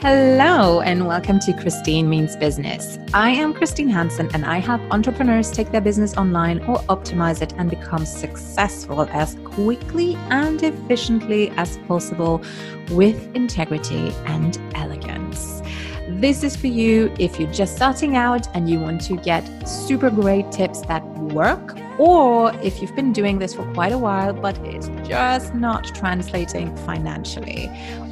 [0.00, 3.00] Hello, and welcome to Christine Means Business.
[3.12, 7.52] I am Christine Hansen, and I help entrepreneurs take their business online or optimize it
[7.58, 12.40] and become successful as quickly and efficiently as possible
[12.92, 15.62] with integrity and elegance.
[16.06, 20.10] This is for you if you're just starting out and you want to get super
[20.10, 24.56] great tips that work, or if you've been doing this for quite a while but
[24.64, 27.68] it's just not translating financially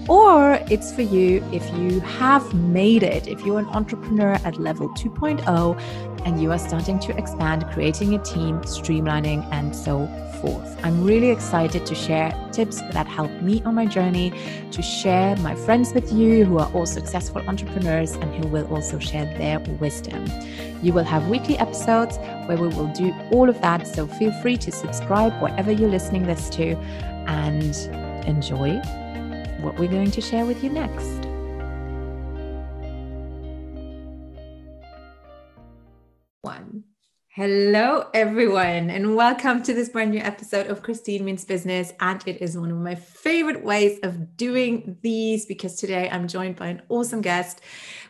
[0.08, 4.88] or it's for you if you have made it, if you're an entrepreneur at level
[4.90, 5.80] 2.0
[6.24, 10.06] and you are starting to expand, creating a team, streamlining, and so
[10.40, 10.78] forth.
[10.84, 14.32] I'm really excited to share tips that help me on my journey,
[14.70, 18.98] to share my friends with you who are all successful entrepreneurs and who will also
[18.98, 20.24] share their wisdom.
[20.82, 23.86] You will have weekly episodes where we will do all of that.
[23.86, 26.76] So feel free to subscribe wherever you're listening this to
[27.26, 27.74] and
[28.26, 28.80] enjoy
[29.60, 31.26] what we're going to share with you next.
[36.42, 36.84] One.
[37.28, 41.92] Hello, everyone, and welcome to this brand new episode of Christine Means Business.
[42.00, 46.56] And it is one of my favorite ways of doing these because today I'm joined
[46.56, 47.60] by an awesome guest.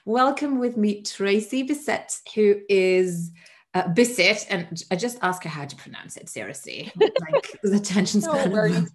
[0.05, 3.33] Welcome with me, Tracey Bissett, who is
[3.77, 6.31] uh, Bissett, and I just ask her how to pronounce it.
[6.31, 8.91] Seriously, like the attention span, no of,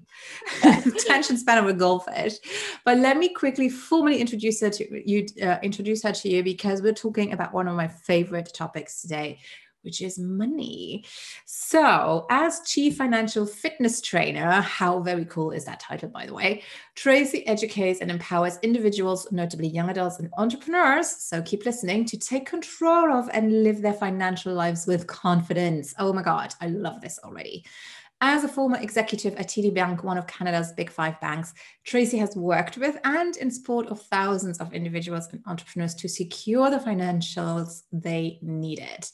[0.88, 2.34] attention span of a goldfish.
[2.84, 5.28] But let me quickly formally introduce her to you.
[5.42, 9.40] Uh, introduce her to you because we're talking about one of my favorite topics today,
[9.82, 11.04] which is money.
[11.46, 16.64] So, as Chief Financial Fitness Trainer, how very cool is that title, by the way?
[16.96, 21.10] Tracey educates and empowers individuals, notably young adults and entrepreneurs.
[21.10, 25.94] So, keep listening to take control of and live their financial lives with confidence.
[25.98, 27.66] Oh my God, I love this already.
[28.24, 32.36] As a former executive at TD Bank, one of Canada's big five banks, Tracey has
[32.36, 37.82] worked with and in support of thousands of individuals and entrepreneurs to secure the financials
[37.92, 39.08] they needed.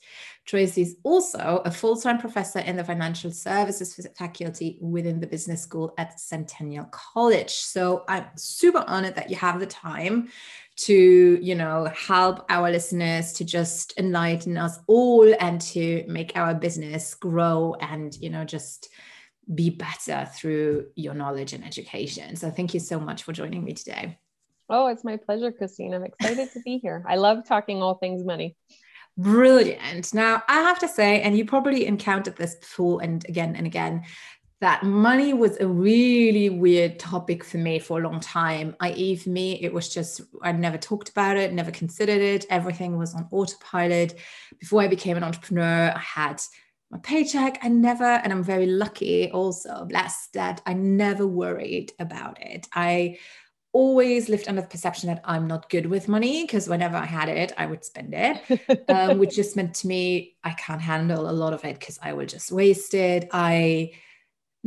[0.45, 5.62] Tracey is also a full time professor in the financial services faculty within the business
[5.62, 7.51] school at Centennial College.
[7.51, 10.28] So I'm super honored that you have the time
[10.77, 16.53] to you know help our listeners to just enlighten us all and to make our
[16.53, 18.89] business grow and you know just
[19.53, 22.35] be better through your knowledge and education.
[22.35, 24.19] So thank you so much for joining me today.
[24.69, 25.93] Oh it's my pleasure christine.
[25.93, 27.03] I'm excited to be here.
[27.07, 28.55] I love talking all things money.
[29.17, 30.13] Brilliant.
[30.13, 34.03] Now i have to say and you probably encountered this before and again and again
[34.59, 38.75] that money was a really weird topic for me for a long time.
[38.79, 42.45] I.e., for me, it was just, I never talked about it, never considered it.
[42.50, 44.16] Everything was on autopilot.
[44.59, 46.41] Before I became an entrepreneur, I had
[46.90, 47.59] my paycheck.
[47.62, 52.68] I never, and I'm very lucky also, blessed that I never worried about it.
[52.74, 53.19] I
[53.74, 57.29] always lived under the perception that I'm not good with money because whenever I had
[57.29, 61.31] it, I would spend it, um, which just meant to me, I can't handle a
[61.31, 63.29] lot of it because I will just waste it.
[63.31, 63.91] I,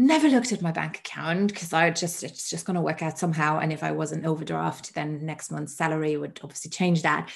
[0.01, 3.19] never looked at my bank account because I just it's just going to work out
[3.19, 3.59] somehow.
[3.59, 7.31] And if I wasn't overdraft, then next month's salary would obviously change that.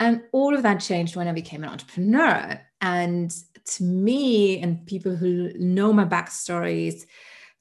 [0.00, 2.60] And all of that changed when I became an entrepreneur.
[2.80, 3.34] And
[3.76, 7.06] to me, and people who know my backstories,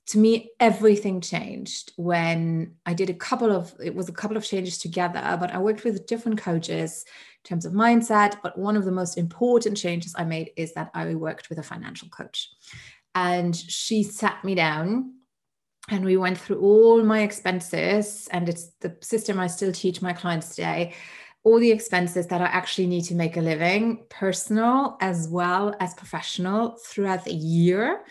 [0.07, 4.45] to me, everything changed when I did a couple of, it was a couple of
[4.45, 7.05] changes together, but I worked with different coaches
[7.44, 8.38] in terms of mindset.
[8.44, 11.63] But one of the most important changes I made is that I worked with a
[11.63, 12.49] financial coach
[13.15, 15.13] and she sat me down
[15.89, 20.13] and we went through all my expenses and it's the system i still teach my
[20.13, 20.93] clients today
[21.43, 25.93] all the expenses that i actually need to make a living personal as well as
[25.93, 28.03] professional throughout the year.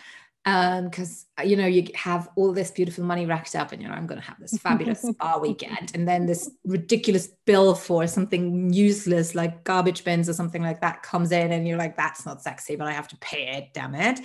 [0.45, 3.95] Because um, you know you have all this beautiful money racked up and you know
[3.95, 8.71] i'm going to have this fabulous spa weekend and then this ridiculous bill for something
[8.71, 12.43] useless like garbage bins or something like that comes in and you're like that's not
[12.43, 14.21] sexy but i have to pay it damn it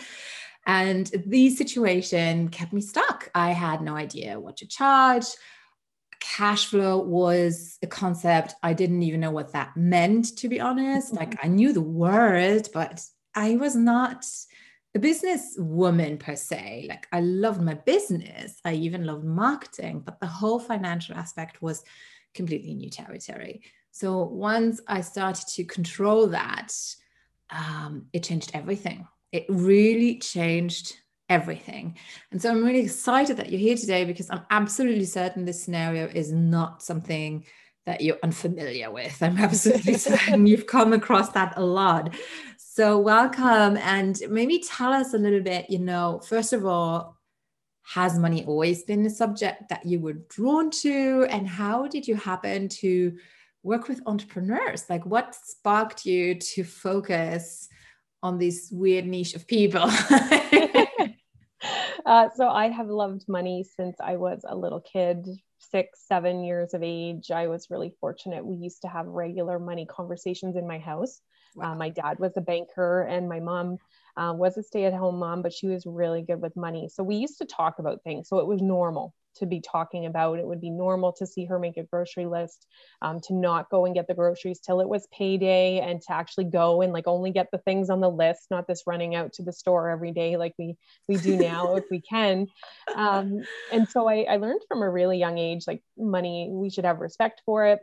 [0.70, 3.32] and the situation kept me stuck.
[3.34, 5.26] I had no idea what to charge.
[6.20, 8.54] Cash flow was a concept.
[8.62, 11.12] I didn't even know what that meant, to be honest.
[11.12, 13.02] Like I knew the word, but
[13.34, 14.28] I was not
[14.94, 16.86] a business woman per se.
[16.88, 18.60] Like I loved my business.
[18.64, 21.84] I even loved marketing, but the whole financial aspect was
[22.36, 23.64] completely new territory.
[23.90, 26.72] So once I started to control that,
[27.50, 30.96] um, it changed everything it really changed
[31.30, 31.96] everything.
[32.32, 36.08] And so I'm really excited that you're here today because I'm absolutely certain this scenario
[36.08, 37.46] is not something
[37.86, 39.22] that you're unfamiliar with.
[39.22, 42.16] I'm absolutely certain you've come across that a lot.
[42.58, 47.18] So welcome and maybe tell us a little bit, you know, first of all,
[47.84, 51.26] has money always been a subject that you were drawn to?
[51.30, 53.18] And how did you happen to
[53.64, 54.86] work with entrepreneurs?
[54.90, 57.68] Like, what sparked you to focus
[58.22, 59.84] on this weird niche of people?
[62.06, 65.28] uh, so, I have loved money since I was a little kid,
[65.58, 67.32] six, seven years of age.
[67.32, 68.46] I was really fortunate.
[68.46, 71.22] We used to have regular money conversations in my house.
[71.56, 71.72] Wow.
[71.72, 73.78] Uh, my dad was a banker, and my mom
[74.18, 76.90] uh, was a stay at home mom, but she was really good with money.
[76.90, 78.28] So we used to talk about things.
[78.30, 80.40] So it was normal to be talking about.
[80.40, 82.66] It would be normal to see her make a grocery list,
[83.02, 86.46] um, to not go and get the groceries till it was payday, and to actually
[86.46, 89.44] go and like only get the things on the list, not this running out to
[89.44, 90.76] the store every day like we
[91.08, 92.48] we do now if we can.
[92.96, 96.86] Um, and so I, I learned from a really young age like money, we should
[96.86, 97.80] have respect for it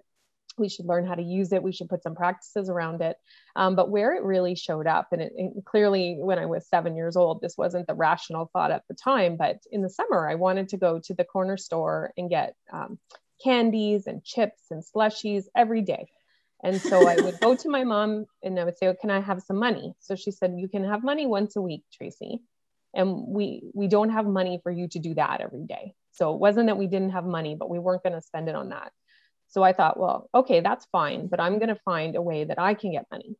[0.58, 1.62] we should learn how to use it.
[1.62, 3.16] We should put some practices around it.
[3.54, 6.94] Um, but where it really showed up and, it, and clearly when i was seven
[6.94, 10.34] years old this wasn't the rational thought at the time but in the summer i
[10.34, 12.98] wanted to go to the corner store and get um,
[13.42, 16.08] candies and chips and slushies every day.
[16.62, 19.20] And so i would go to my mom and i would say oh, can i
[19.20, 19.94] have some money?
[20.00, 22.40] So she said you can have money once a week tracey.
[22.94, 25.94] And we we don't have money for you to do that every day.
[26.12, 28.54] So it wasn't that we didn't have money but we weren't going to spend it
[28.54, 28.92] on that
[29.48, 32.58] so I thought, well, okay, that's fine, but I'm going to find a way that
[32.58, 33.36] I can get money.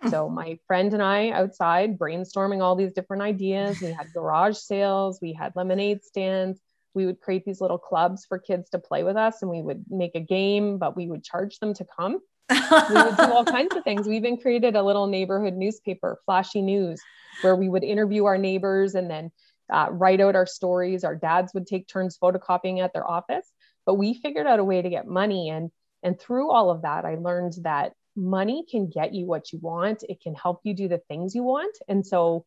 [0.00, 0.08] Hmm.
[0.08, 3.80] So my friend and I outside brainstorming all these different ideas.
[3.80, 6.60] We had garage sales, we had lemonade stands.
[6.94, 9.84] We would create these little clubs for kids to play with us and we would
[9.88, 12.20] make a game, but we would charge them to come.
[12.50, 12.56] we
[12.94, 14.06] would do all kinds of things.
[14.06, 17.00] We even created a little neighborhood newspaper, Flashy News,
[17.40, 19.30] where we would interview our neighbors and then
[19.72, 21.02] uh, write out our stories.
[21.02, 23.50] Our dads would take turns photocopying at their office
[23.84, 25.50] but we figured out a way to get money.
[25.50, 25.70] And
[26.02, 30.04] and through all of that i learned that money can get you what you want.
[30.08, 31.76] It can help you do the things you want.
[31.88, 32.44] And so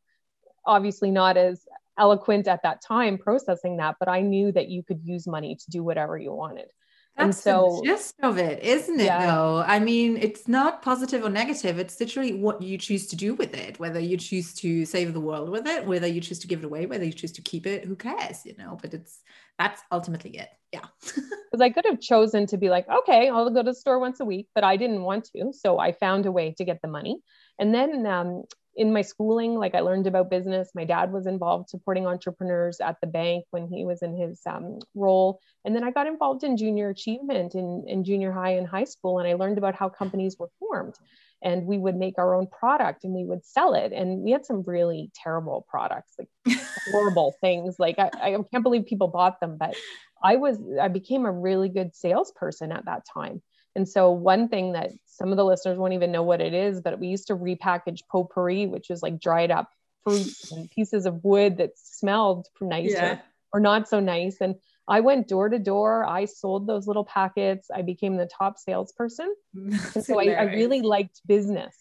[0.65, 1.65] obviously not as
[1.97, 5.71] eloquent at that time processing that but i knew that you could use money to
[5.71, 6.67] do whatever you wanted
[7.15, 9.05] that's and so, the gist of it, isn't it?
[9.05, 9.25] Yeah.
[9.25, 11.79] Though I mean, it's not positive or negative.
[11.79, 13.79] It's literally what you choose to do with it.
[13.79, 16.65] Whether you choose to save the world with it, whether you choose to give it
[16.65, 17.85] away, whether you choose to keep it.
[17.85, 18.45] Who cares?
[18.45, 18.77] You know.
[18.81, 19.21] But it's
[19.57, 20.49] that's ultimately it.
[20.71, 20.85] Yeah.
[21.51, 24.19] Because I could have chosen to be like, okay, I'll go to the store once
[24.19, 25.53] a week, but I didn't want to.
[25.53, 27.21] So I found a way to get the money.
[27.57, 28.43] And then um,
[28.75, 30.69] in my schooling, like I learned about business.
[30.75, 34.79] My dad was involved supporting entrepreneurs at the bank when he was in his um,
[34.93, 35.39] role.
[35.63, 39.19] And then I got involved in junior achievement in, in junior high and high school.
[39.19, 40.95] And I learned about how companies were formed.
[41.41, 43.93] And we would make our own product and we would sell it.
[43.93, 46.57] And we had some really terrible products, like
[46.91, 47.75] horrible things.
[47.79, 49.75] Like I, I can't believe people bought them, but
[50.23, 53.41] I was, I became a really good salesperson at that time.
[53.75, 56.81] And so, one thing that some of the listeners won't even know what it is,
[56.81, 59.69] but we used to repackage potpourri, which is like dried up
[60.03, 63.13] fruits and pieces of wood that smelled nice yeah.
[63.13, 63.21] or,
[63.53, 64.37] or not so nice.
[64.39, 64.55] And
[64.87, 66.05] I went door to door.
[66.05, 67.69] I sold those little packets.
[67.73, 69.33] I became the top salesperson.
[69.53, 71.75] and so I, I really liked business.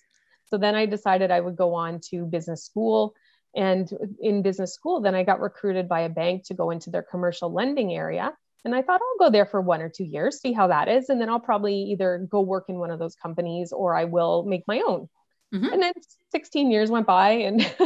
[0.46, 3.14] So then I decided I would go on to business school.
[3.54, 3.88] And
[4.20, 7.52] in business school, then I got recruited by a bank to go into their commercial
[7.52, 8.32] lending area.
[8.64, 11.08] And I thought I'll go there for one or two years, see how that is.
[11.08, 14.44] And then I'll probably either go work in one of those companies or I will
[14.44, 15.08] make my own.
[15.54, 15.72] Mm-hmm.
[15.72, 15.92] And then
[16.32, 17.60] 16 years went by and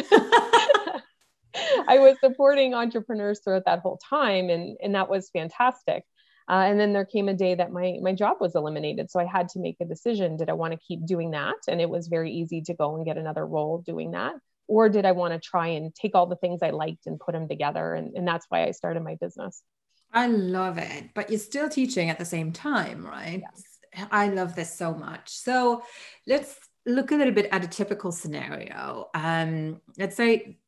[1.89, 4.51] I was supporting entrepreneurs throughout that whole time.
[4.51, 6.05] And, and that was fantastic.
[6.49, 9.27] Uh, and then there came a day that my my job was eliminated, so I
[9.27, 10.39] had to make a decision.
[10.39, 11.57] Did I want to keep doing that?
[11.69, 14.33] And it was very easy to go and get another role doing that,
[14.67, 17.33] or did I want to try and take all the things I liked and put
[17.33, 17.93] them together?
[17.93, 19.63] And, and that's why I started my business.
[20.13, 23.43] I love it, but you're still teaching at the same time, right?
[23.43, 24.09] Yes.
[24.11, 25.29] I love this so much.
[25.31, 25.83] So
[26.27, 29.09] let's look a little bit at a typical scenario.
[29.15, 30.59] Um, let's say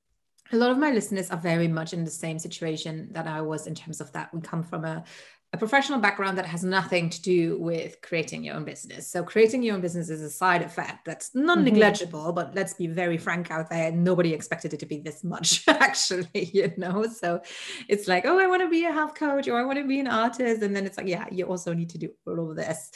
[0.53, 3.67] a lot of my listeners are very much in the same situation that I was
[3.67, 5.05] in terms of that we come from a
[5.53, 9.11] a professional background that has nothing to do with creating your own business.
[9.11, 12.35] So creating your own business is a side effect that's non-negligible, mm-hmm.
[12.37, 13.91] but let's be very frank out there.
[13.91, 17.05] Nobody expected it to be this much, actually, you know.
[17.09, 17.43] So
[17.89, 19.99] it's like, oh, I want to be a health coach or I want to be
[19.99, 20.63] an artist.
[20.63, 22.93] And then it's like, yeah, you also need to do all of this.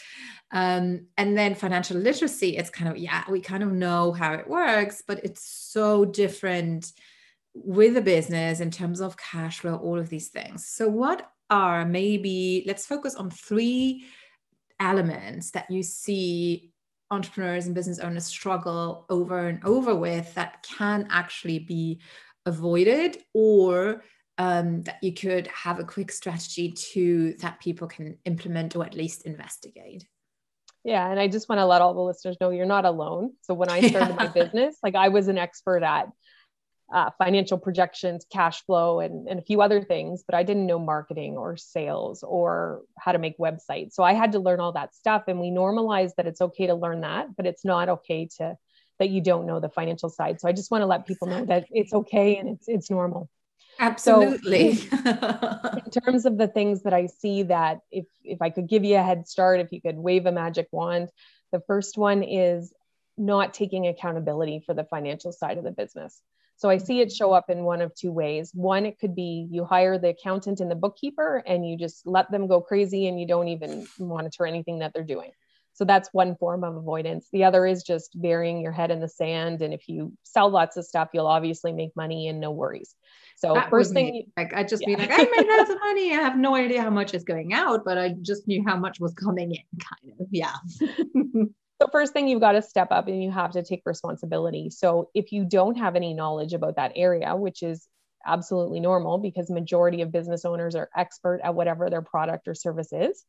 [0.53, 4.49] Um, and then financial literacy, it's kind of, yeah, we kind of know how it
[4.49, 6.93] works, but it's so different
[7.55, 10.69] with a business in terms of cash flow, all of these things.
[10.69, 14.07] So what are maybe let's focus on three
[14.81, 16.73] elements that you see
[17.11, 22.01] entrepreneurs and business owners struggle over and over with that can actually be
[22.47, 24.03] avoided or
[24.37, 28.95] um, that you could have a quick strategy to that people can implement or at
[28.95, 30.05] least investigate
[30.83, 33.55] yeah and i just want to let all the listeners know you're not alone so
[33.55, 34.17] when i started yeah.
[34.17, 36.09] my business like i was an expert at
[36.93, 40.79] uh, financial projections, cash flow, and, and a few other things, but I didn't know
[40.79, 43.93] marketing or sales or how to make websites.
[43.93, 45.25] So I had to learn all that stuff.
[45.29, 48.57] And we normalize that it's okay to learn that, but it's not okay to
[48.99, 50.41] that you don't know the financial side.
[50.41, 53.29] So I just want to let people know that it's okay and it's it's normal.
[53.81, 54.77] Absolutely.
[54.77, 54.87] So,
[55.85, 58.97] in terms of the things that I see that if if I could give you
[58.97, 61.09] a head start, if you could wave a magic wand,
[61.51, 62.73] the first one is
[63.17, 66.21] not taking accountability for the financial side of the business.
[66.57, 68.51] So I see it show up in one of two ways.
[68.55, 72.31] One, it could be you hire the accountant and the bookkeeper and you just let
[72.31, 75.33] them go crazy and you don't even monitor anything that they're doing.
[75.75, 77.27] So that's one form of avoidance.
[77.33, 79.61] The other is just burying your head in the sand.
[79.61, 82.95] And if you sell lots of stuff, you'll obviously make money and no worries.
[83.37, 84.95] So that first thing, like I just yeah.
[84.95, 86.13] be like, I made lots of money.
[86.13, 89.01] I have no idea how much is going out, but I just knew how much
[89.01, 90.29] was coming in, kind of.
[90.31, 90.55] Yeah.
[91.81, 94.71] So first thing you've got to step up and you have to take responsibility.
[94.71, 97.87] So if you don't have any knowledge about that area, which is
[98.25, 102.93] absolutely normal because majority of business owners are expert at whatever their product or service
[102.93, 103.25] is,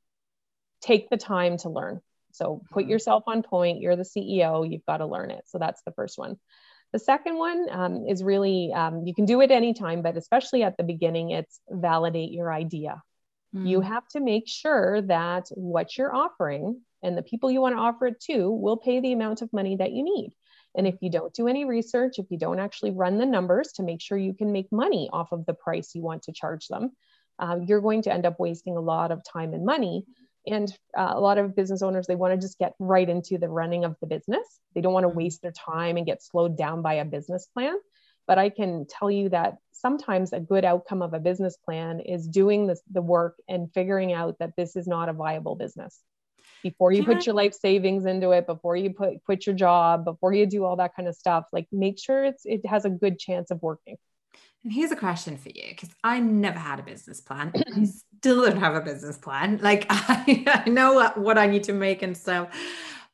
[0.81, 2.01] take the time to learn.
[2.31, 2.91] So put mm-hmm.
[2.91, 3.81] yourself on point.
[3.81, 4.69] You're the CEO.
[4.69, 5.43] You've got to learn it.
[5.47, 6.37] So that's the first one.
[6.93, 10.77] The second one um, is really um, you can do it anytime, but especially at
[10.77, 13.01] the beginning, it's validate your idea.
[13.53, 13.67] Mm.
[13.67, 17.79] You have to make sure that what you're offering and the people you want to
[17.79, 20.33] offer it to will pay the amount of money that you need.
[20.75, 23.83] And if you don't do any research, if you don't actually run the numbers to
[23.83, 26.91] make sure you can make money off of the price you want to charge them,
[27.37, 30.03] um, you're going to end up wasting a lot of time and money.
[30.47, 33.49] And uh, a lot of business owners, they want to just get right into the
[33.49, 34.59] running of the business.
[34.73, 37.75] They don't want to waste their time and get slowed down by a business plan.
[38.27, 42.27] But I can tell you that sometimes a good outcome of a business plan is
[42.27, 46.01] doing this, the work and figuring out that this is not a viable business
[46.65, 50.33] before you put your life savings into it before you put quit your job before
[50.33, 53.19] you do all that kind of stuff like make sure it's it has a good
[53.19, 53.95] chance of working
[54.63, 57.53] and here's a question for you because I never had a business plan.
[57.77, 57.85] I
[58.17, 59.59] still don't have a business plan.
[59.61, 62.47] Like I, I know what, what, I need to make and stuff.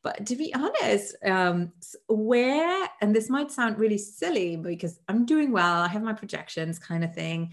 [0.02, 1.74] But to be honest, um,
[2.08, 6.80] where, and this might sound really silly because I'm doing well, I have my projections
[6.80, 7.52] kind of thing.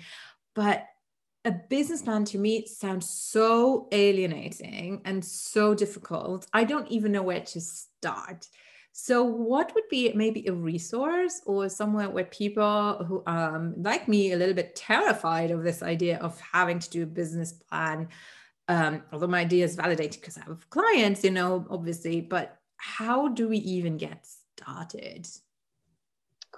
[0.55, 0.87] But
[1.49, 6.47] a business plan to me sounds so alienating and so difficult.
[6.53, 8.47] I don't even know where to start.
[8.93, 14.33] So, what would be maybe a resource or somewhere where people who, um, like me,
[14.33, 18.09] a little bit terrified of this idea of having to do a business plan?
[18.69, 23.29] Um, although my idea is validated because I have clients, you know, obviously, but how
[23.29, 24.27] do we even get
[24.59, 25.27] started?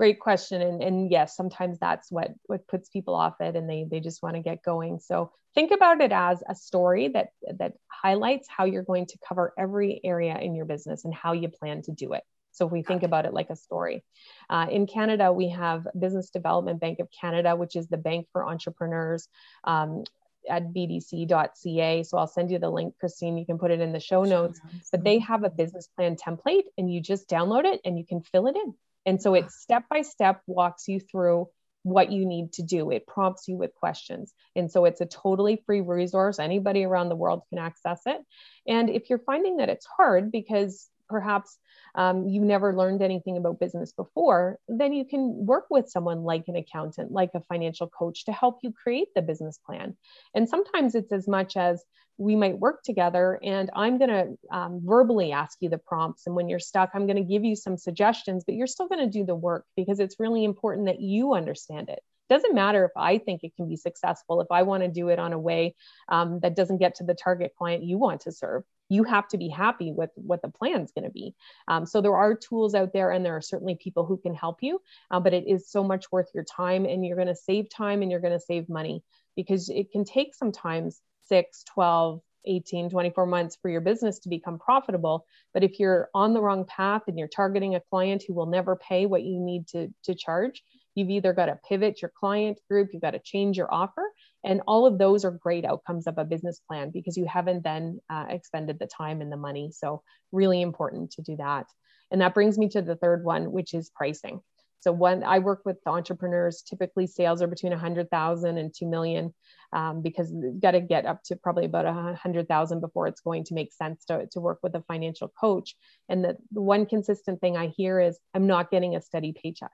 [0.01, 3.85] Great question and, and yes sometimes that's what what puts people off it and they
[3.91, 7.75] they just want to get going so think about it as a story that that
[7.87, 11.83] highlights how you're going to cover every area in your business and how you plan
[11.83, 14.03] to do it so if we think about it like a story
[14.49, 18.49] uh, in canada we have business development bank of canada which is the bank for
[18.49, 19.29] entrepreneurs
[19.65, 20.03] um,
[20.49, 22.03] at bdc.ca.
[22.03, 23.37] So I'll send you the link, Christine.
[23.37, 24.59] You can put it in the show notes.
[24.91, 28.23] But they have a business plan template and you just download it and you can
[28.23, 28.75] fill it in.
[29.07, 29.51] And so it ah.
[29.51, 31.49] step by step walks you through
[31.83, 32.91] what you need to do.
[32.91, 34.35] It prompts you with questions.
[34.55, 36.39] And so it's a totally free resource.
[36.39, 38.21] Anybody around the world can access it.
[38.67, 41.59] And if you're finding that it's hard because perhaps
[41.95, 46.45] um, you never learned anything about business before, then you can work with someone like
[46.47, 49.97] an accountant, like a financial coach to help you create the business plan.
[50.35, 51.85] And sometimes it's as much as
[52.17, 56.27] we might work together and I'm going to um, verbally ask you the prompts.
[56.27, 59.01] And when you're stuck, I'm going to give you some suggestions, but you're still going
[59.01, 62.01] to do the work because it's really important that you understand it
[62.31, 65.19] doesn't matter if I think it can be successful, if I want to do it
[65.19, 65.75] on a way
[66.09, 69.39] um, that doesn't get to the target client you want to serve you have to
[69.39, 71.35] be happy with what the plan is going to be.
[71.69, 74.59] Um, so there are tools out there, and there are certainly people who can help
[74.61, 77.71] you, uh, but it is so much worth your time, and you're going to save
[77.71, 79.03] time and you're going to save money
[79.37, 84.59] because it can take sometimes six, 12, 18, 24 months for your business to become
[84.59, 85.27] profitable.
[85.55, 88.77] But if you're on the wrong path and you're targeting a client who will never
[88.77, 90.63] pay what you need to, to charge,
[90.95, 94.03] you've either got to pivot your client group, you've got to change your offer,
[94.45, 98.01] and all of those are great outcomes of a business plan because you haven't then
[98.09, 99.71] uh, expended the time and the money.
[99.73, 101.67] So, really important to do that.
[102.11, 104.41] And that brings me to the third one, which is pricing.
[104.81, 109.35] So when I work with entrepreneurs, typically sales are between 100,000 and 2 million
[109.75, 113.55] um, because you've got to get up to probably about 100,000 before it's going to
[113.55, 115.77] make sense to, to work with a financial coach.
[116.09, 119.71] And the, the one consistent thing I hear is I'm not getting a steady paycheck.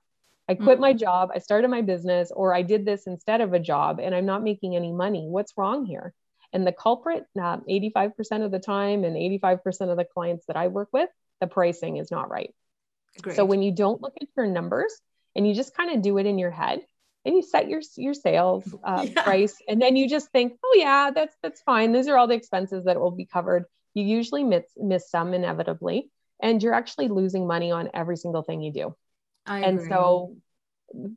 [0.49, 0.99] I quit my mm-hmm.
[0.99, 4.27] job, I started my business, or I did this instead of a job and I'm
[4.27, 5.27] not making any money.
[5.29, 6.15] What's wrong here?
[6.53, 10.69] And the culprit, uh, 85% of the time and 85% of the clients that I
[10.69, 11.11] work with,
[11.41, 12.55] the pricing is not right.
[13.21, 13.37] Great.
[13.37, 14.95] So when you don't look at your numbers
[15.35, 16.81] and you just kind of do it in your head
[17.25, 19.23] and you set your your sales uh, yeah.
[19.23, 22.35] price and then you just think oh yeah that's that's fine these are all the
[22.35, 26.09] expenses that will be covered you usually miss miss some inevitably
[26.41, 28.97] and you're actually losing money on every single thing you do
[29.47, 29.89] I and agree.
[29.89, 30.37] so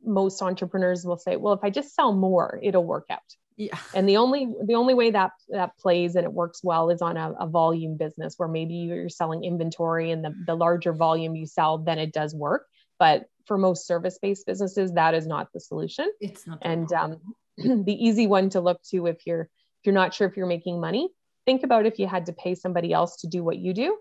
[0.04, 3.20] most entrepreneurs will say well if i just sell more it'll work out
[3.56, 7.00] yeah and the only the only way that that plays and it works well is
[7.00, 11.36] on a, a volume business where maybe you're selling inventory and the, the larger volume
[11.36, 12.66] you sell then it does work
[12.98, 16.08] but for most service-based businesses, that is not the solution.
[16.20, 16.58] It's not.
[16.62, 17.20] And um,
[17.56, 19.40] the easy one to look to if you're
[19.80, 21.08] if you're not sure if you're making money,
[21.46, 23.96] think about if you had to pay somebody else to do what you do,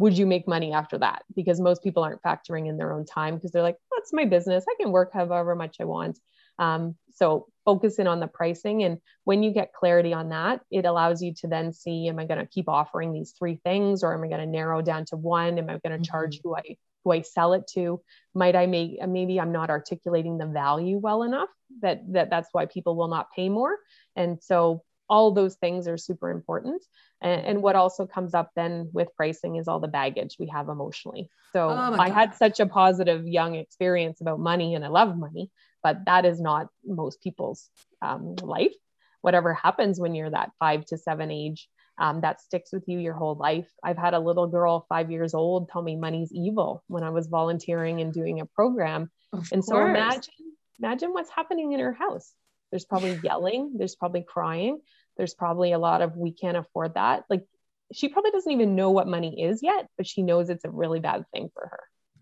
[0.00, 1.24] would you make money after that?
[1.36, 4.64] Because most people aren't factoring in their own time because they're like, that's my business.
[4.66, 6.18] I can work however much I want.
[6.58, 8.82] Um, so focus in on the pricing.
[8.82, 12.24] And when you get clarity on that, it allows you to then see, am I
[12.24, 15.18] going to keep offering these three things or am I going to narrow down to
[15.18, 15.58] one?
[15.58, 16.02] Am I going to mm-hmm.
[16.02, 18.00] charge who I who I sell it to?
[18.34, 21.50] Might I make maybe I'm not articulating the value well enough
[21.82, 23.76] that that that's why people will not pay more.
[24.16, 26.82] And so all those things are super important.
[27.20, 30.68] And, and, what also comes up then with pricing is all the baggage we have
[30.68, 31.28] emotionally.
[31.52, 35.50] So oh I had such a positive young experience about money and I love money,
[35.82, 37.68] but that is not most people's
[38.00, 38.74] um, life.
[39.20, 43.12] Whatever happens when you're that five to seven age, um, that sticks with you your
[43.12, 43.68] whole life.
[43.82, 47.26] I've had a little girl, five years old, tell me money's evil when I was
[47.26, 49.10] volunteering and doing a program.
[49.32, 49.66] Of and course.
[49.66, 50.34] so imagine,
[50.78, 52.32] imagine what's happening in her house.
[52.70, 54.80] There's probably yelling, there's probably crying,
[55.20, 57.24] there's probably a lot of we can't afford that.
[57.28, 57.44] Like
[57.92, 60.98] she probably doesn't even know what money is yet, but she knows it's a really
[60.98, 61.80] bad thing for her.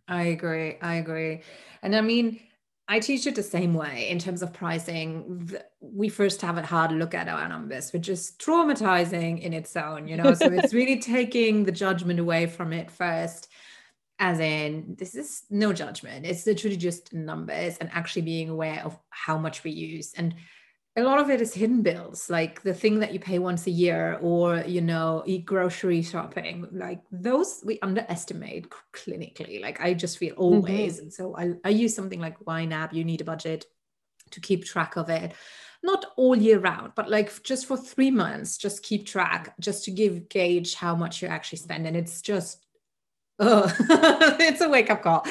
[0.08, 0.78] I agree.
[0.82, 1.42] I agree.
[1.80, 2.40] And I mean,
[2.88, 5.48] I teach it the same way in terms of pricing.
[5.80, 10.08] We first have a hard look at our numbers, which is traumatizing in its own,
[10.08, 10.34] you know.
[10.34, 13.48] so it's really taking the judgment away from it first,
[14.18, 16.26] as in, this is no judgment.
[16.26, 20.14] It's literally just numbers and actually being aware of how much we use.
[20.16, 20.34] And
[20.98, 23.70] a lot of it is hidden bills like the thing that you pay once a
[23.70, 26.66] year or you know eat grocery shopping.
[26.72, 29.62] Like those we underestimate clinically.
[29.62, 31.02] Like i just feel always mm-hmm.
[31.04, 33.66] and so I, I use something like YNAB you need a budget
[34.32, 35.32] to keep track of it.
[35.82, 39.92] Not all year round but like just for three months just keep track just to
[39.92, 42.66] give gauge how much you actually spend and it's just
[43.38, 43.72] oh
[44.40, 45.24] it's a wake-up call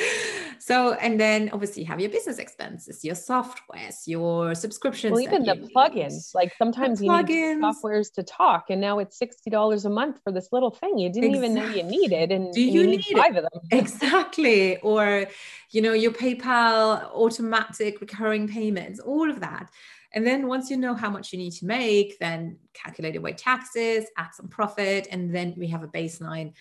[0.60, 5.12] so, and then obviously you have your business expenses, your softwares, your subscriptions.
[5.12, 6.34] Well, even the plugins.
[6.36, 10.32] Like sometimes you need softwares to talk, and now it's sixty dollars a month for
[10.32, 11.52] this little thing you didn't exactly.
[11.52, 13.62] even know you needed, and do you, and you need, need five of them?
[13.72, 14.78] exactly.
[14.78, 15.28] Or,
[15.72, 19.70] you know, your PayPal automatic recurring payments, all of that.
[20.14, 24.06] And then once you know how much you need to make, then calculate away taxes,
[24.18, 26.54] add some profit, and then we have a baseline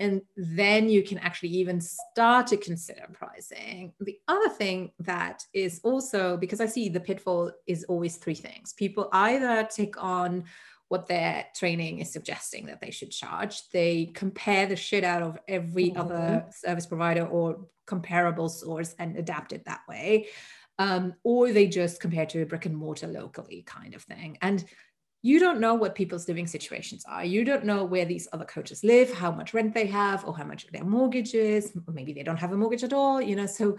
[0.00, 3.92] and then you can actually even start to consider pricing.
[4.00, 8.72] The other thing that is also because I see the pitfall is always three things.
[8.72, 10.44] People either take on
[10.88, 15.38] what their training is suggesting that they should charge, they compare the shit out of
[15.46, 16.00] every mm-hmm.
[16.00, 20.26] other service provider or comparable source and adapt it that way.
[20.80, 24.38] Um, or they just compare to a brick and mortar locally kind of thing.
[24.40, 24.64] And
[25.22, 27.24] you don't know what people's living situations are.
[27.24, 30.44] You don't know where these other coaches live, how much rent they have, or how
[30.44, 31.72] much their mortgage is.
[31.86, 33.46] Or maybe they don't have a mortgage at all, you know.
[33.46, 33.76] So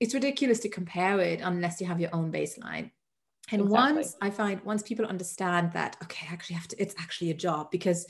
[0.00, 2.90] it's ridiculous to compare it unless you have your own baseline.
[3.50, 3.68] And exactly.
[3.68, 7.34] once I find once people understand that, okay, I actually have to, it's actually a
[7.34, 8.06] job because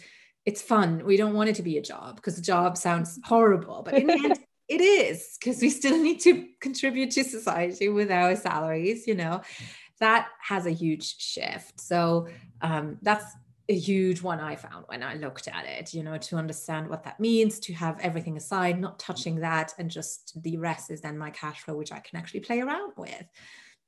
[0.46, 1.04] it's fun.
[1.04, 4.06] We don't want it to be a job because a job sounds horrible, but in
[4.06, 4.38] the end,
[4.68, 9.42] it is because we still need to contribute to society with our salaries, you know
[10.00, 11.80] that has a huge shift.
[11.80, 12.28] So
[12.60, 13.24] um, that's
[13.68, 17.04] a huge one I found when I looked at it, you know, to understand what
[17.04, 21.18] that means, to have everything aside, not touching that, and just the rest is then
[21.18, 23.26] my cash flow, which I can actually play around with.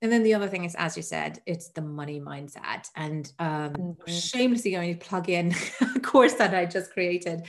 [0.03, 2.88] And then the other thing is, as you said, it's the money mindset.
[2.96, 4.11] And um, mm-hmm.
[4.11, 5.55] shamelessly going to plug in
[5.94, 7.42] a course that I just created.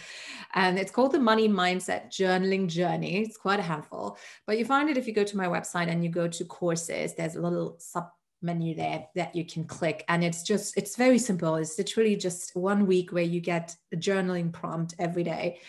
[0.53, 3.21] And it's called the Money Mindset Journaling Journey.
[3.21, 6.03] It's quite a handful, but you find it if you go to my website and
[6.03, 8.09] you go to courses, there's a little sub
[8.41, 10.03] menu there that you can click.
[10.07, 11.55] And it's just it's very simple.
[11.55, 15.59] It's literally just one week where you get a journaling prompt every day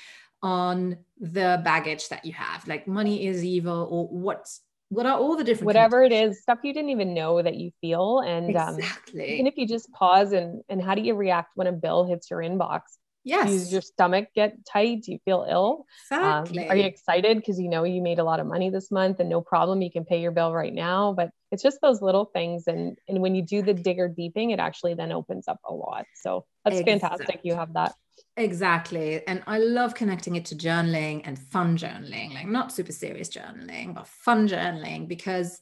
[0.43, 2.67] on the baggage that you have.
[2.67, 6.59] Like money is evil or what's what are all the different whatever it is stuff
[6.63, 8.21] you didn't even know that you feel.
[8.21, 9.23] And um, exactly.
[9.23, 12.05] um, even if you just pause and and how do you react when a bill
[12.05, 12.81] hits your inbox
[13.25, 13.51] Yes.
[13.51, 15.03] Does your stomach get tight?
[15.03, 15.87] Do you feel ill?
[16.11, 16.65] Exactly.
[16.65, 19.21] Um, are you excited because you know you made a lot of money this month
[19.21, 21.13] and no problem, you can pay your bill right now?
[21.13, 22.65] But it's just those little things.
[22.67, 26.05] And, and when you do the digger deeping, it actually then opens up a lot.
[26.15, 27.01] So that's exactly.
[27.01, 27.41] fantastic.
[27.45, 27.95] You have that.
[28.37, 29.27] Exactly.
[29.27, 33.95] And I love connecting it to journaling and fun journaling, like not super serious journaling,
[33.95, 35.61] but fun journaling, because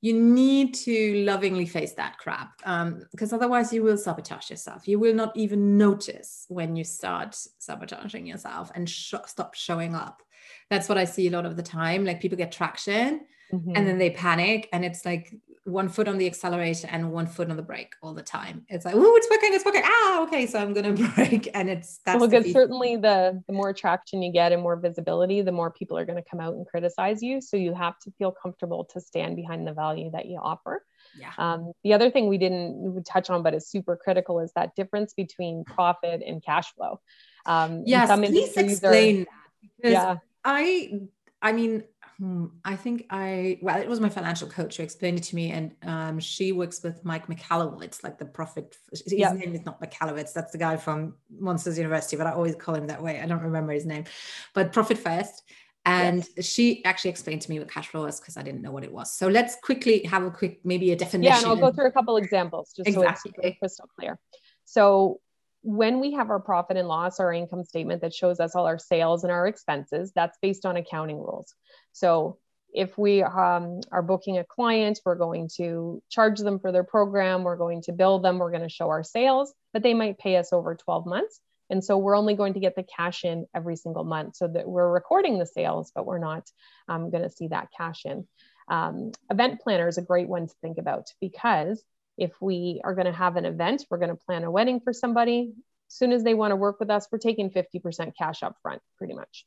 [0.00, 4.86] you need to lovingly face that crap um, because otherwise you will sabotage yourself.
[4.86, 10.22] You will not even notice when you start sabotaging yourself and sh- stop showing up.
[10.70, 12.04] That's what i see a lot of the time.
[12.04, 13.72] Like people get traction mm-hmm.
[13.74, 15.34] and then they panic and it's like
[15.68, 18.64] one foot on the accelerator and one foot on the brake all the time.
[18.68, 19.82] It's like, oh, it's working, it's working.
[19.84, 23.72] Ah, okay, so I'm gonna brake, and it's that's well, because certainly the the more
[23.72, 26.66] traction you get and more visibility, the more people are going to come out and
[26.66, 27.40] criticize you.
[27.40, 30.84] So you have to feel comfortable to stand behind the value that you offer.
[31.18, 31.32] Yeah.
[31.38, 35.14] Um, the other thing we didn't touch on, but is super critical, is that difference
[35.14, 37.00] between profit and cash flow.
[37.46, 40.16] Um, yes, please explain are, that because yeah.
[40.44, 41.00] I,
[41.40, 41.84] I mean,
[42.20, 45.52] Hmm, I think I well, it was my financial coach who explained it to me,
[45.52, 48.76] and um, she works with Mike McCallowitz, like the profit.
[48.90, 52.74] His name is not McCallowitz, that's the guy from Monsters University, but I always call
[52.74, 53.20] him that way.
[53.20, 54.04] I don't remember his name,
[54.52, 55.44] but Profit First.
[55.84, 56.44] And yes.
[56.44, 58.92] she actually explained to me what cash flow was because I didn't know what it
[58.92, 59.10] was.
[59.12, 61.32] So let's quickly have a quick, maybe a definition.
[61.32, 63.32] Yeah, and I'll go through a couple examples just exactly.
[63.34, 64.18] so it's crystal clear.
[64.66, 65.20] So
[65.62, 68.78] when we have our profit and loss, our income statement that shows us all our
[68.78, 71.54] sales and our expenses, that's based on accounting rules.
[71.98, 72.38] So
[72.72, 77.42] if we um, are booking a client, we're going to charge them for their program,
[77.42, 80.36] we're going to bill them, we're going to show our sales, but they might pay
[80.36, 81.40] us over 12 months.
[81.70, 84.68] And so we're only going to get the cash in every single month so that
[84.68, 86.48] we're recording the sales, but we're not
[86.88, 88.26] um, going to see that cash in.
[88.68, 91.82] Um, event planner is a great one to think about because
[92.16, 94.92] if we are going to have an event, we're going to plan a wedding for
[94.92, 95.52] somebody.
[95.90, 98.82] As soon as they want to work with us, we're taking 50% cash up front,
[98.98, 99.46] pretty much.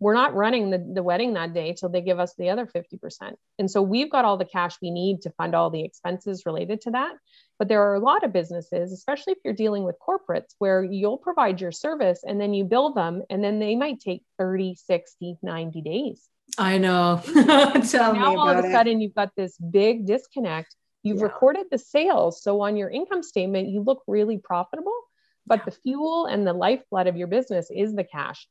[0.00, 3.34] We're not running the, the wedding that day till they give us the other 50%.
[3.58, 6.80] And so we've got all the cash we need to fund all the expenses related
[6.82, 7.14] to that.
[7.58, 11.18] But there are a lot of businesses, especially if you're dealing with corporates, where you'll
[11.18, 15.38] provide your service and then you bill them, and then they might take 30, 60,
[15.42, 16.28] 90 days.
[16.56, 17.20] I know.
[17.90, 21.24] Tell now all of a sudden you've got this big disconnect You've yeah.
[21.24, 22.42] recorded the sales.
[22.42, 24.94] So on your income statement, you look really profitable,
[25.46, 25.64] but yeah.
[25.66, 28.48] the fuel and the lifeblood of your business is the cash.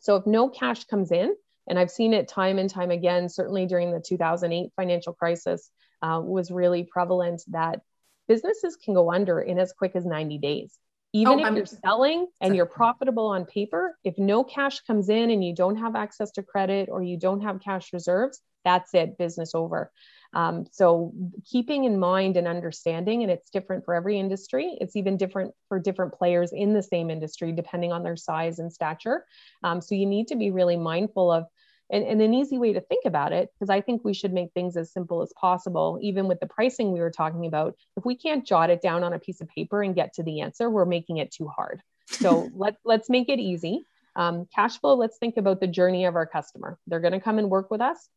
[0.00, 1.34] So if no cash comes in,
[1.68, 5.70] and I've seen it time and time again, certainly during the 2008 financial crisis,
[6.02, 7.80] uh, was really prevalent that
[8.26, 10.78] businesses can go under in as quick as 90 days.
[11.14, 15.08] Even oh, if I'm, you're selling and you're profitable on paper, if no cash comes
[15.08, 18.92] in and you don't have access to credit or you don't have cash reserves, that's
[18.94, 19.90] it, business over.
[20.34, 21.14] Um, so
[21.50, 24.76] keeping in mind and understanding, and it's different for every industry.
[24.80, 28.70] It's even different for different players in the same industry, depending on their size and
[28.70, 29.24] stature.
[29.64, 31.46] Um, so you need to be really mindful of
[31.90, 34.52] and, and, an easy way to think about it, because I think we should make
[34.52, 37.76] things as simple as possible, even with the pricing we were talking about.
[37.96, 40.40] If we can't jot it down on a piece of paper and get to the
[40.40, 41.80] answer, we're making it too hard.
[42.06, 43.84] So let, let's make it easy.
[44.16, 46.78] Um, cash flow, let's think about the journey of our customer.
[46.86, 48.08] They're going to come and work with us,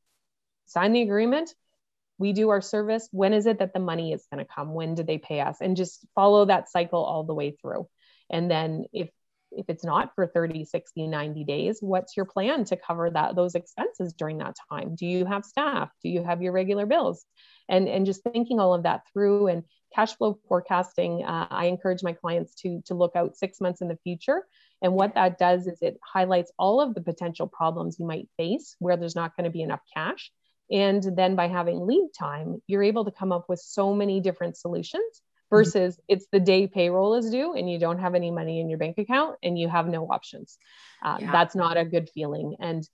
[0.65, 1.53] sign the agreement,
[2.21, 4.93] we do our service when is it that the money is going to come when
[4.93, 7.88] do they pay us and just follow that cycle all the way through
[8.29, 9.10] and then if
[9.51, 13.55] if it's not for 30 60 90 days what's your plan to cover that those
[13.55, 14.95] expenses during that time?
[14.95, 15.89] Do you have staff?
[16.03, 17.25] Do you have your regular bills?
[17.69, 22.01] And and just thinking all of that through and cash flow forecasting uh, i encourage
[22.01, 24.43] my clients to to look out six months in the future.
[24.81, 28.75] And what that does is it highlights all of the potential problems you might face
[28.79, 30.31] where there's not going to be enough cash.
[30.71, 34.57] And then by having lead time, you're able to come up with so many different
[34.57, 35.21] solutions.
[35.51, 36.05] Versus mm-hmm.
[36.07, 38.97] it's the day payroll is due and you don't have any money in your bank
[38.97, 40.57] account and you have no options.
[41.03, 41.31] Uh, yeah.
[41.31, 42.55] That's not a good feeling.
[42.59, 42.87] And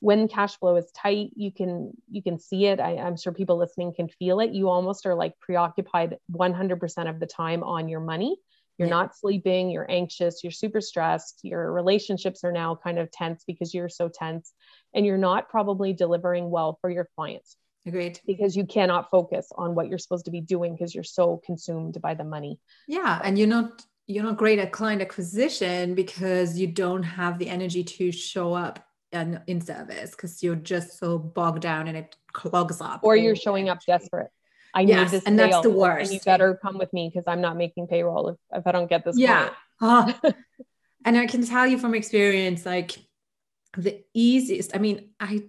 [0.00, 2.80] when cash flow is tight, you can you can see it.
[2.80, 4.50] I, I'm sure people listening can feel it.
[4.52, 8.36] You almost are like preoccupied 100% of the time on your money
[8.80, 8.94] you're yeah.
[8.94, 13.74] not sleeping, you're anxious, you're super stressed, your relationships are now kind of tense because
[13.74, 14.54] you're so tense,
[14.94, 17.58] and you're not probably delivering well for your clients.
[17.86, 18.20] Agreed.
[18.26, 22.00] Because you cannot focus on what you're supposed to be doing because you're so consumed
[22.00, 22.58] by the money.
[22.86, 23.20] Yeah.
[23.22, 27.84] And you're not you're not great at client acquisition because you don't have the energy
[27.84, 32.80] to show up in, in service because you're just so bogged down and it clogs
[32.80, 33.00] up.
[33.04, 34.30] Or you're showing up desperate.
[34.74, 35.24] I yes, need this.
[35.24, 36.10] And that's the worst.
[36.10, 38.88] And you better come with me because I'm not making payroll if, if I don't
[38.88, 39.16] get this.
[39.18, 39.50] Yeah.
[39.80, 40.12] Uh,
[41.04, 42.98] and I can tell you from experience, like
[43.76, 45.44] the easiest, I mean, I,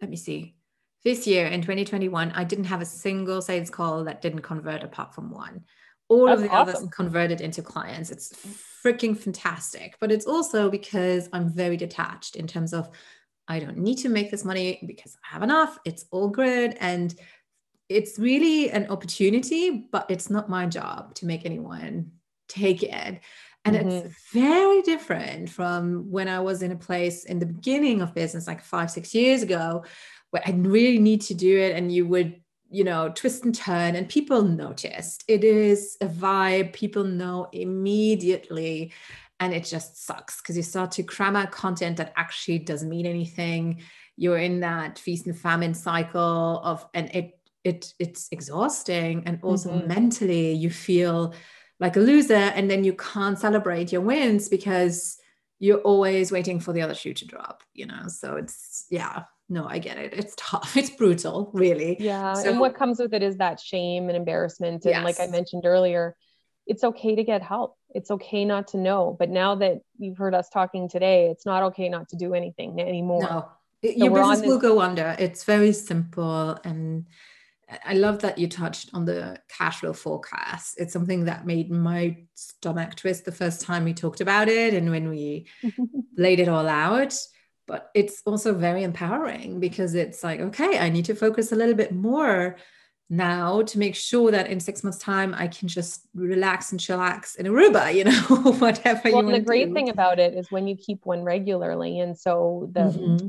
[0.00, 0.56] let me see.
[1.04, 5.14] This year in 2021, I didn't have a single sales call that didn't convert apart
[5.14, 5.64] from one.
[6.08, 6.76] All That's of the awesome.
[6.76, 8.10] others converted into clients.
[8.10, 8.32] It's
[8.84, 9.96] freaking fantastic.
[10.00, 12.90] But it's also because I'm very detached in terms of
[13.46, 15.78] I don't need to make this money because I have enough.
[15.84, 16.76] It's all good.
[16.80, 17.14] And
[17.88, 22.12] it's really an opportunity, but it's not my job to make anyone
[22.48, 23.20] take it.
[23.64, 23.88] And mm-hmm.
[23.88, 28.46] it's very different from when I was in a place in the beginning of business,
[28.46, 29.84] like five, six years ago,
[30.34, 31.76] I really need to do it.
[31.76, 35.24] And you would, you know, twist and turn, and people noticed.
[35.28, 38.92] It is a vibe, people know immediately.
[39.40, 43.06] And it just sucks because you start to cram out content that actually doesn't mean
[43.06, 43.82] anything.
[44.16, 49.70] You're in that feast and famine cycle of, and it it it's exhausting and also
[49.70, 49.88] mm-hmm.
[49.88, 51.34] mentally you feel
[51.80, 55.18] like a loser and then you can't celebrate your wins because
[55.58, 59.66] you're always waiting for the other shoe to drop you know so it's yeah no
[59.66, 60.12] i get it.
[60.14, 60.76] It's tough.
[60.76, 61.96] It's brutal really.
[62.00, 65.04] Yeah so, and what comes with it is that shame and embarrassment and yes.
[65.04, 66.16] like i mentioned earlier
[66.66, 67.78] it's okay to get help.
[67.94, 71.62] It's okay not to know but now that you've heard us talking today it's not
[71.64, 73.22] okay not to do anything anymore.
[73.22, 73.48] No.
[73.84, 75.16] So your business this- will go under.
[75.18, 77.06] It's very simple and
[77.84, 80.76] I love that you touched on the cash flow forecast.
[80.78, 84.90] It's something that made my stomach twist the first time we talked about it and
[84.90, 85.46] when we
[86.16, 87.14] laid it all out.
[87.68, 91.74] But it's also very empowering because it's like, okay, I need to focus a little
[91.74, 92.56] bit more
[93.10, 97.36] now to make sure that in six months' time I can just relax and chillax
[97.36, 99.74] in Aruba, you know, whatever well, you the great do.
[99.74, 102.00] thing about it is when you keep one regularly.
[102.00, 103.28] And so the mm-hmm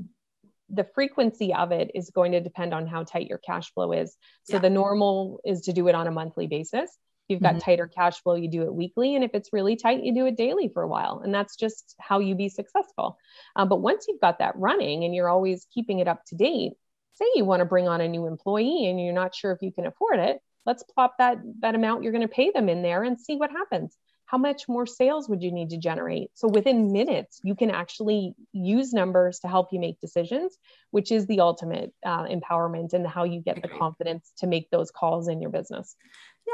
[0.70, 4.16] the frequency of it is going to depend on how tight your cash flow is.
[4.44, 4.60] So yeah.
[4.60, 6.96] the normal is to do it on a monthly basis.
[7.30, 7.60] You've got mm-hmm.
[7.60, 9.16] tighter cash flow, you do it weekly.
[9.16, 11.22] And if it's really tight, you do it daily for a while.
[11.24, 13.18] And that's just how you be successful.
[13.56, 16.74] Um, but once you've got that running and you're always keeping it up to date,
[17.14, 19.72] say you want to bring on a new employee and you're not sure if you
[19.72, 23.04] can afford it, let's plop that, that amount you're going to pay them in there
[23.04, 23.96] and see what happens
[24.30, 26.30] how much more sales would you need to generate?
[26.36, 30.56] So within minutes, you can actually use numbers to help you make decisions,
[30.92, 34.92] which is the ultimate uh, empowerment and how you get the confidence to make those
[34.92, 35.96] calls in your business.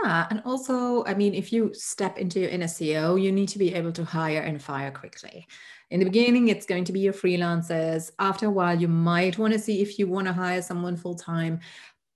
[0.01, 0.25] Yeah.
[0.29, 3.91] And also, I mean, if you step into an CEO, you need to be able
[3.91, 5.45] to hire and fire quickly.
[5.89, 8.09] In the beginning, it's going to be your freelancers.
[8.19, 11.15] After a while, you might want to see if you want to hire someone full
[11.15, 11.59] time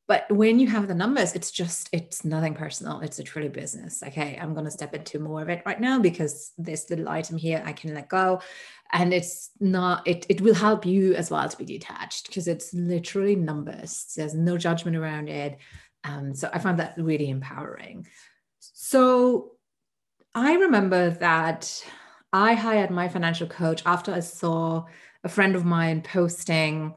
[0.10, 3.00] but when you have the numbers it's just it's nothing personal.
[3.00, 4.04] It's a truly business.
[4.06, 7.38] Okay i'm going to step into more of it right now because this little item
[7.38, 8.42] here i can let go.
[8.92, 12.74] And it's not it, it will help you as well to be detached because it's
[12.74, 14.12] literally numbers.
[14.18, 15.60] There's no judgment around it.
[16.04, 18.08] Um, so i found that really empowering.
[18.60, 19.52] So
[20.34, 21.86] i remember that
[22.34, 24.86] i hired my financial coach after i saw
[25.24, 26.96] a friend of mine posting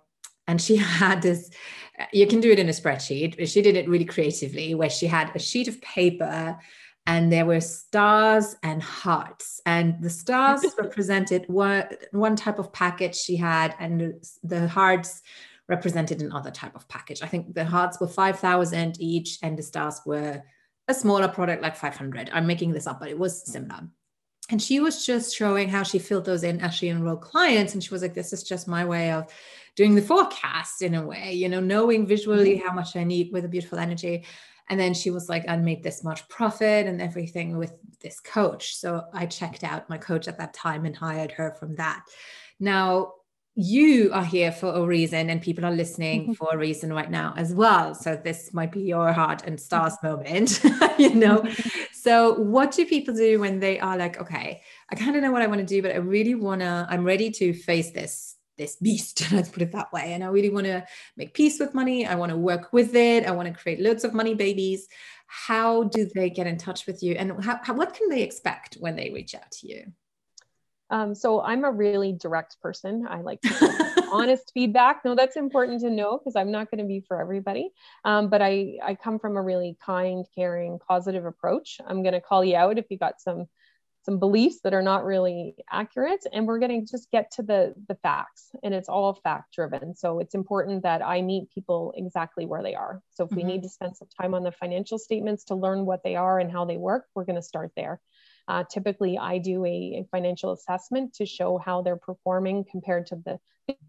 [0.48, 1.51] and she had this
[1.98, 5.07] Uh, you can do it in a spreadsheet she did it really creatively where she
[5.07, 6.59] had a sheet of paper
[7.05, 9.61] and there were stars and hearts.
[9.66, 15.20] And the stars represented one, one type of package she had and the hearts
[15.68, 17.20] represented another type of package.
[17.20, 20.44] I think the hearts were 5000 each and the stars were
[20.88, 23.88] a smaller product like 500 i'm making this up but it was similar
[24.52, 27.82] and she was just showing how she filled those in as she enrolled clients and
[27.82, 29.32] she was like this is just my way of
[29.76, 32.68] doing the forecast in a way, you know, knowing visually mm-hmm.
[32.68, 34.26] how much I need with a beautiful energy.
[34.68, 38.76] And then she was like, I made this much profit and everything with this coach.
[38.76, 42.04] So I checked out my coach at that time and hired her from that.
[42.60, 43.14] Now,
[43.54, 46.32] you are here for a reason and people are listening mm-hmm.
[46.32, 47.94] for a reason right now as well.
[47.94, 50.62] So this might be your heart and stars moment
[50.98, 51.44] you know?
[51.92, 55.42] So what do people do when they are like okay i kind of know what
[55.42, 58.76] i want to do but i really want to i'm ready to face this this
[58.76, 60.84] beast let's put it that way and i really want to
[61.16, 62.06] make peace with money.
[62.06, 63.26] I want to work with it.
[63.26, 64.88] I want to create loads of money babies.
[65.26, 67.14] How do they get in touch with you?
[67.14, 69.92] And how, how what can they expect when they reach out to you
[70.92, 73.07] um, so i'm a really direct person.
[73.09, 73.40] I like
[74.12, 75.05] honest feedback.
[75.05, 77.70] No that's important to know because i'm not going to be for everybody.
[78.05, 81.81] Um, but i i come from a really kind caring positive approach.
[81.85, 83.48] I'm going to call you out if you got some
[84.05, 87.72] some beliefs that are not really accurate and we're going to just get to the
[87.88, 92.44] the facts and it's all fact driven so it's important that i meet people exactly
[92.44, 93.00] where they are.
[93.11, 93.37] So if mm-hmm.
[93.37, 96.38] we need to spend some time on the financial statements to learn what they are
[96.38, 98.00] and how they work we're going to start there
[98.52, 99.68] uh, typically i do a,
[100.00, 103.38] a, financial assessment to show how they're performing compared to the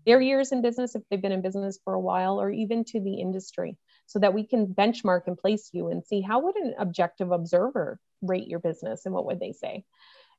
[0.05, 2.99] their years in business if they've been in business for a while or even to
[2.99, 6.75] the industry so that we can benchmark and place you and see how would an
[6.77, 9.83] objective observer rate your business and what would they say.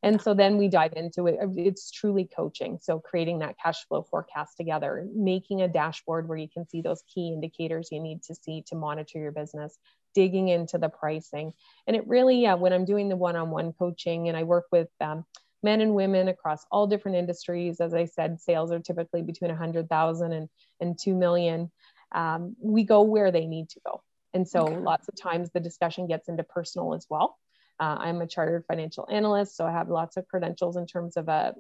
[0.03, 1.39] And so then we dive into it.
[1.57, 6.49] It's truly coaching so creating that cash flow forecast together making a dashboard where you
[6.49, 9.79] can see those key indicators you need to see to monitor your business
[10.15, 11.53] digging into the pricing
[11.87, 15.25] and it really yeah, when i'm doing the one-on-one coaching and i work with um,
[15.65, 17.81] men and women across all different industries.
[17.81, 20.49] As I said, sales are typically between 100,000 and,
[20.79, 21.73] and 2 million.
[22.13, 24.03] Um, we go where they need to go.
[24.35, 24.77] And so okay.
[24.77, 27.39] lots of times the discussion gets into personal as well.
[27.81, 31.29] Uh, I'm a chartered financial analyst, so I have lots of credentials in terms of
[31.29, 31.53] a uh,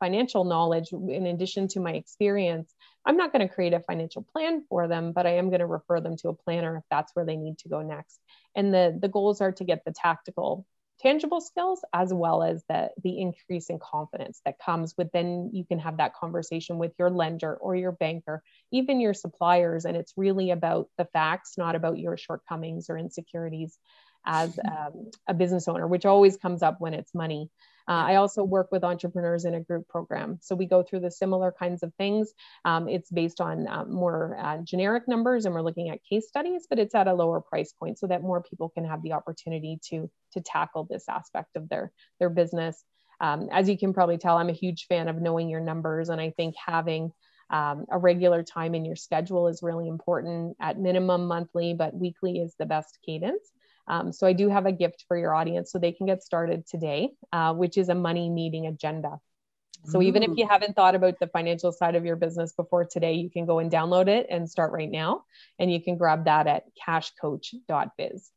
[0.00, 2.74] financial knowledge in addition to my experience.
[3.06, 5.66] I'm not going to create a financial plan for them, but I am going to
[5.66, 8.20] refer them to a planner if that's where they need to go next.
[8.54, 10.66] And the, the goals are to get the tactical
[11.00, 15.64] tangible skills as well as the the increase in confidence that comes with then you
[15.64, 20.12] can have that conversation with your lender or your banker even your suppliers and it's
[20.16, 23.76] really about the facts not about your shortcomings or insecurities
[24.24, 27.50] as um, a business owner which always comes up when it's money
[27.88, 30.38] uh, I also work with entrepreneurs in a group program.
[30.40, 32.32] So we go through the similar kinds of things.
[32.64, 36.66] Um, it's based on um, more uh, generic numbers and we're looking at case studies,
[36.68, 39.78] but it's at a lower price point so that more people can have the opportunity
[39.90, 42.82] to, to tackle this aspect of their, their business.
[43.20, 46.08] Um, as you can probably tell, I'm a huge fan of knowing your numbers.
[46.08, 47.12] And I think having
[47.50, 52.38] um, a regular time in your schedule is really important at minimum monthly, but weekly
[52.38, 53.52] is the best cadence.
[53.86, 56.66] Um, so I do have a gift for your audience so they can get started
[56.66, 59.18] today, uh, which is a money meeting agenda.
[59.86, 63.14] So even if you haven't thought about the financial side of your business before today,
[63.14, 65.24] you can go and download it and start right now.
[65.58, 68.30] And you can grab that at cashcoach.biz.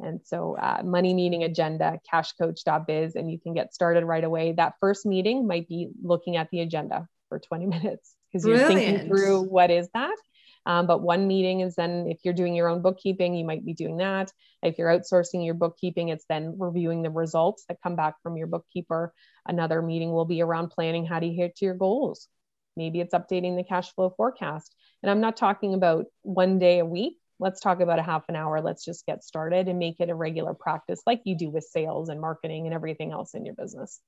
[0.00, 4.52] And so, uh, money meeting agenda, cashcoach.biz, and you can get started right away.
[4.52, 9.08] That first meeting might be looking at the agenda for 20 minutes because you're thinking
[9.08, 10.16] through what is that
[10.66, 13.74] um, but one meeting is then if you're doing your own bookkeeping, you might be
[13.74, 14.32] doing that.
[14.62, 18.46] If you're outsourcing your bookkeeping, it's then reviewing the results that come back from your
[18.46, 19.12] bookkeeper.
[19.46, 22.28] Another meeting will be around planning how to hit your goals.
[22.76, 24.74] Maybe it's updating the cash flow forecast.
[25.02, 27.18] And I'm not talking about one day a week.
[27.38, 28.60] Let's talk about a half an hour.
[28.60, 32.08] Let's just get started and make it a regular practice like you do with sales
[32.08, 34.00] and marketing and everything else in your business.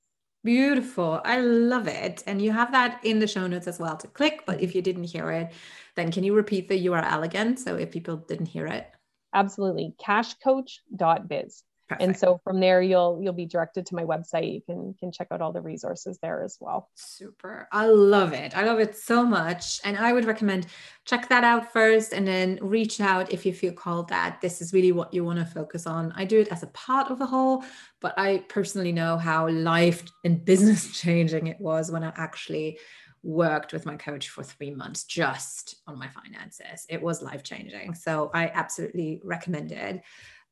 [0.44, 1.22] Beautiful.
[1.24, 2.22] I love it.
[2.26, 4.44] And you have that in the show notes as well to click.
[4.46, 5.52] But if you didn't hear it,
[5.96, 7.56] then can you repeat the URL again?
[7.56, 8.86] So if people didn't hear it.
[9.32, 9.94] Absolutely.
[10.00, 11.64] Cashcoach.biz.
[11.88, 12.02] Perfect.
[12.02, 14.54] And so from there you'll you'll be directed to my website.
[14.54, 16.88] You can can check out all the resources there as well.
[16.94, 17.68] Super.
[17.72, 18.56] I love it.
[18.56, 19.80] I love it so much.
[19.84, 20.66] And I would recommend
[21.04, 24.72] check that out first and then reach out if you feel called that this is
[24.72, 26.12] really what you want to focus on.
[26.16, 27.62] I do it as a part of a whole,
[28.00, 32.78] but I personally know how life and business changing it was when I actually
[33.24, 36.86] worked with my coach for three months just on my finances.
[36.88, 37.94] It was life changing.
[37.94, 40.02] So I absolutely recommend it.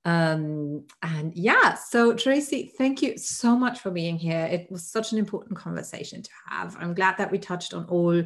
[0.04, 4.48] Um, and yeah, so Tracey, thank you so much for being here.
[4.50, 6.76] It was such an important conversation to have.
[6.80, 8.22] I'm glad that we touched on all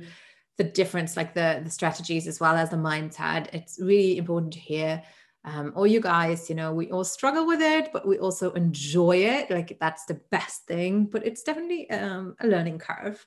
[0.56, 3.48] the difference, like the, the strategies as well as the mindset.
[3.52, 5.02] It's really important to hear.
[5.44, 9.18] Um, all you guys, you know, we all struggle with it, but we also enjoy
[9.18, 9.50] it.
[9.50, 13.24] Like that's the best thing, but it's definitely um, a learning curve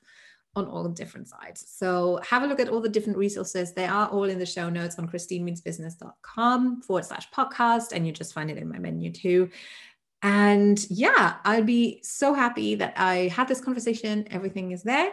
[0.56, 1.64] on all different sides.
[1.68, 3.72] So have a look at all the different resources.
[3.72, 7.92] They are all in the show notes on christinemeansbusiness.com forward slash podcast.
[7.92, 9.50] And you just find it in my menu too.
[10.22, 14.26] And yeah, I'll be so happy that I had this conversation.
[14.30, 15.10] Everything is there.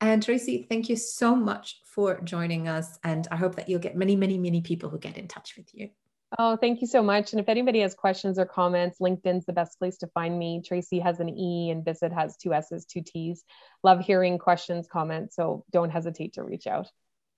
[0.00, 2.98] And Tracey, thank you so much for joining us.
[3.04, 5.72] And I hope that you'll get many, many, many people who get in touch with
[5.72, 5.90] you.
[6.38, 7.32] Oh, thank you so much.
[7.32, 10.62] And if anybody has questions or comments, LinkedIn's the best place to find me.
[10.64, 13.44] Tracey has an E and Bissett has two S's, two T's.
[13.82, 15.36] Love hearing questions, comments.
[15.36, 16.88] So don't hesitate to reach out.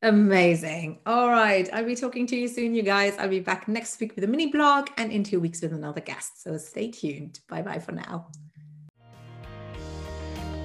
[0.02, 1.00] Amazing.
[1.06, 1.68] All right.
[1.72, 3.16] I'll be talking to you soon, you guys.
[3.18, 6.02] I'll be back next week with a mini blog and in two weeks with another
[6.02, 6.42] guest.
[6.42, 7.40] So stay tuned.
[7.48, 8.28] Bye bye for now.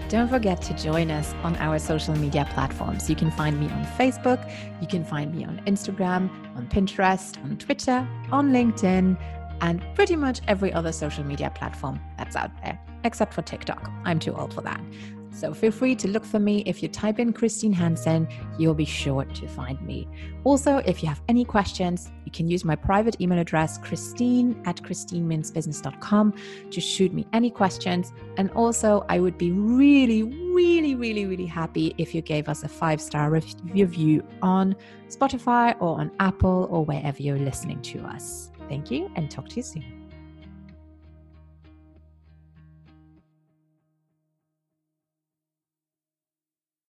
[0.10, 3.12] Don't forget to join us on our social media platforms.
[3.12, 4.44] You can find me on Facebook,
[4.82, 9.16] you can find me on Instagram, on Pinterest, on Twitter, on LinkedIn,
[9.62, 13.88] and pretty much every other social media platform that's out there, except for TikTok.
[14.04, 14.82] I'm too old for that.
[15.32, 16.64] So feel free to look for me.
[16.66, 20.08] If you type in Christine Hansen, you'll be sure to find me.
[20.44, 24.78] Also, if you have any questions, you can use my private email address, christine at
[24.78, 26.34] christinemeansbusiness.com,
[26.72, 28.12] to shoot me any questions.
[28.38, 32.68] And also, I would be really, really, really, really happy if you gave us a
[32.68, 34.76] five star review on
[35.08, 38.52] Spotify or on Apple or wherever you're listening to us.
[38.68, 39.99] Thank you and talk to you soon.